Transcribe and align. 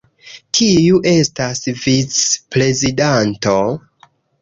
Kiu 0.59 1.01
estas 1.11 1.63
vicprezidanto? 1.83 3.57